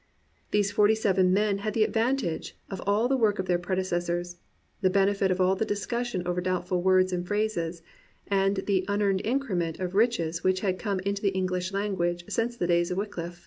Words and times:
These 0.49 0.71
forty 0.71 0.95
seven 0.95 1.31
men 1.31 1.59
had 1.59 1.75
the 1.75 1.83
advantage 1.83 2.57
of 2.71 2.81
all 2.87 3.07
the 3.07 3.15
work 3.15 3.37
of 3.37 3.45
their 3.45 3.59
predecessors, 3.59 4.39
the 4.81 4.89
benefit 4.89 5.29
of 5.29 5.39
all 5.39 5.55
the 5.55 5.63
discussion 5.63 6.25
over 6.25 6.41
doubtful 6.41 6.81
words 6.81 7.13
and 7.13 7.23
phrases, 7.27 7.83
and 8.25 8.63
the 8.65 8.83
"unearned 8.87 9.21
increment" 9.23 9.79
of 9.79 9.93
riches 9.93 10.43
which 10.43 10.61
had 10.61 10.79
come 10.79 11.01
into 11.01 11.21
the 11.21 11.29
English 11.37 11.71
language 11.71 12.25
since 12.29 12.57
the 12.57 12.65
days 12.65 12.89
of 12.89 12.97
Wyclif. 12.97 13.39